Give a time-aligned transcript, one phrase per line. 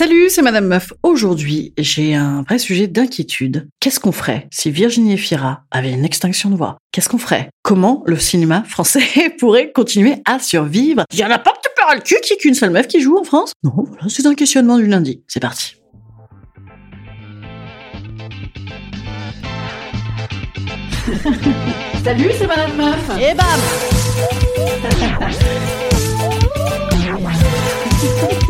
[0.00, 0.94] Salut, c'est Madame Meuf.
[1.02, 3.68] Aujourd'hui, j'ai un vrai sujet d'inquiétude.
[3.80, 6.78] Qu'est-ce qu'on ferait si Virginie Efira avait une extinction de voix?
[6.90, 7.50] Qu'est-ce qu'on ferait?
[7.62, 9.02] Comment le cinéma français
[9.38, 11.04] pourrait continuer à survivre?
[11.12, 13.02] Il y en a pas que tu perds le cul ait qu'une seule meuf qui
[13.02, 13.52] joue en France?
[13.62, 15.22] Non, voilà, c'est un questionnement du lundi.
[15.28, 15.74] C'est parti.
[22.02, 23.10] Salut, c'est Madame Meuf.
[23.20, 23.60] Et bam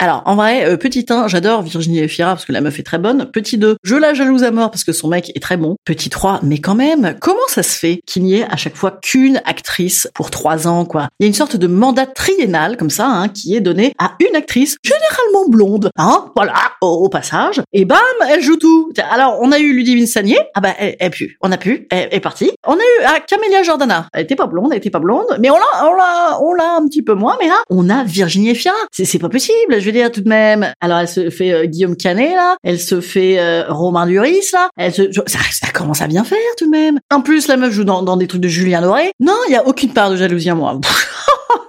[0.00, 2.98] Alors, en vrai, euh, petit 1, j'adore Virginie Efira parce que la meuf est très
[2.98, 3.28] bonne.
[3.32, 5.74] Petit 2, je la jalouse à mort parce que son mec est très bon.
[5.84, 8.92] Petit 3, mais quand même, comment ça se fait qu'il n'y ait à chaque fois
[9.02, 11.08] qu'une actrice pour trois ans, quoi?
[11.18, 14.12] Il y a une sorte de mandat triennal, comme ça, hein, qui est donné à
[14.20, 17.60] une actrice, généralement blonde, hein, voilà, au, passage.
[17.72, 17.98] Et bam,
[18.30, 18.92] elle joue tout.
[19.10, 22.08] Alors, on a eu Ludivine Sagnier, ah bah, elle, elle pu, on a pu, elle
[22.12, 22.52] est partie.
[22.64, 25.50] On a eu ah, Camélia Jordana, elle était pas blonde, elle était pas blonde, mais
[25.50, 28.50] on l'a, on l'a, on l'a un petit peu moins, mais là, on a Virginie
[28.50, 28.76] Efira.
[28.92, 30.72] C'est, c'est pas possible, veux dire tout de même.
[30.80, 34.68] Alors elle se fait euh, Guillaume Canet là, elle se fait euh, Romain Duris là,
[34.76, 36.98] elle se, ça, commence à bien faire tout de même.
[37.12, 39.12] En plus la meuf joue dans, des trucs de Julien Doré.
[39.20, 40.80] Non, il y a aucune part de jalousie en moi.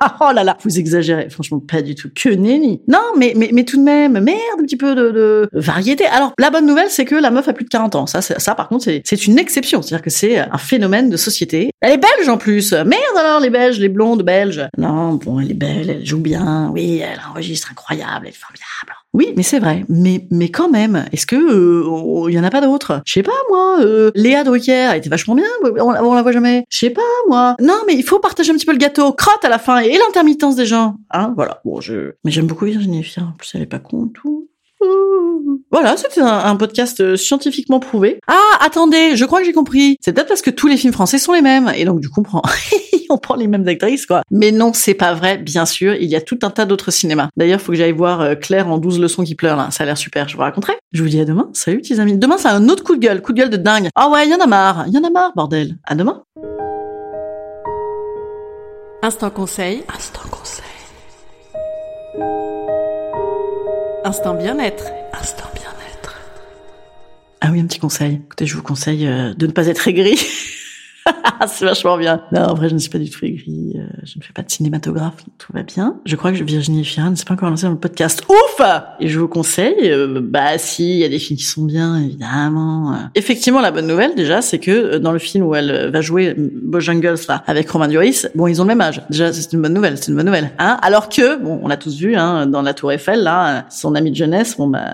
[0.22, 2.10] oh là là, vous exagérez, franchement pas du tout.
[2.14, 2.82] Que nenni.
[2.88, 6.06] Non, mais mais tout de même, merde, un petit peu de, de variété.
[6.06, 8.06] Alors la bonne nouvelle, c'est que la meuf a plus de 40 ans.
[8.08, 9.82] Ça, ça par contre, c'est une exception.
[9.82, 11.72] C'est-à-dire que c'est un phénomène de société.
[11.82, 12.74] Elle est belge en plus.
[12.74, 14.68] Merde alors les belges, les blondes belges.
[14.78, 16.70] Non, bon, elle est belle, elle joue bien.
[16.74, 18.94] Oui, elle enregistre incroyable, elle est formidable.
[19.14, 19.86] Oui, mais c'est vrai.
[19.90, 23.02] Mais mais quand même, est-ce que euh, il y en a pas d'autres?
[23.06, 23.80] Je sais pas moi.
[23.82, 25.48] Euh, Léa Drucker, elle était vachement bien.
[25.64, 26.66] On, la voit jamais.
[26.70, 27.56] Je sais pas moi.
[27.60, 29.12] Non, mais il faut partager un petit peu le gâteau.
[29.14, 30.96] Crotte à la fin et l'intermittence des gens.
[31.12, 31.62] Hein, voilà.
[31.66, 32.14] Bon, je.
[32.24, 33.28] Mais j'aime beaucoup Virginie Fira.
[33.28, 34.48] En plus, elle est pas con tout.
[35.72, 38.20] Voilà, c'était un, un podcast euh, scientifiquement prouvé.
[38.28, 39.98] Ah, attendez, je crois que j'ai compris.
[40.02, 41.72] C'est peut-être parce que tous les films français sont les mêmes.
[41.76, 42.42] Et donc, du coup, on
[43.10, 44.22] on prend les mêmes actrices, quoi.
[44.32, 45.96] Mais non, c'est pas vrai, bien sûr.
[45.96, 47.30] Il y a tout un tas d'autres cinémas.
[47.38, 49.70] D'ailleurs, faut que j'aille voir euh, Claire en 12 leçons qui pleurent, là.
[49.72, 50.28] Ça a l'air super.
[50.30, 50.74] Je vous raconterai.
[50.92, 51.50] Je vous dis à demain.
[51.54, 52.18] Salut, petits amis.
[52.18, 53.22] Demain, c'est un autre coup de gueule.
[53.22, 53.90] Coup de gueule de dingue.
[53.96, 54.86] Ah ouais, il y en a marre.
[54.88, 55.78] Y en a marre, bordel.
[55.86, 56.24] À demain.
[59.02, 59.84] Instant conseil.
[59.96, 60.66] Instant conseil.
[64.04, 64.86] Instant bien-être.
[65.14, 66.16] Instant bien-être.
[67.42, 68.22] Ah oui, un petit conseil.
[68.26, 70.20] Écoutez, je vous conseille euh, de ne pas être aigri.
[71.48, 72.22] c'est vachement bien.
[72.32, 73.74] Non, en vrai, je ne suis pas du tout aigri.
[73.76, 75.16] euh, je ne fais pas de cinématographe.
[75.38, 75.96] Tout va bien.
[76.06, 78.24] Je crois que Virginie Fira ne s'est pas encore lancée dans le podcast.
[78.30, 78.66] Ouf
[79.00, 81.98] Et je vous conseille, euh, bah si, il y a des films qui sont bien,
[81.98, 82.96] évidemment.
[83.16, 86.02] Effectivement, la bonne nouvelle, déjà, c'est que euh, dans le film où elle euh, va
[86.02, 89.02] jouer euh, Bojangles, là, avec Romain Duris, bon, ils ont le même âge.
[89.10, 90.52] Déjà, c'est une bonne nouvelle, c'est une bonne nouvelle.
[90.60, 93.62] Hein Alors que, bon, on l'a tous vu, hein, dans la Tour Eiffel, là, euh,
[93.70, 94.94] son ami de jeunesse, bon, bah,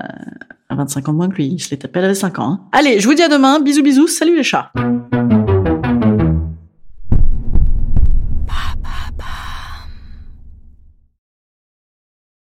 [0.69, 1.47] a 25 ans de moins que lui.
[1.47, 2.49] Il se l'est tapé, elle avait 5 ans.
[2.49, 2.59] hein.
[2.71, 3.59] Allez, je vous dis à demain.
[3.59, 4.07] Bisous, bisous.
[4.07, 4.71] Salut les chats.